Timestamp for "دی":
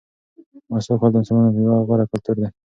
2.41-2.47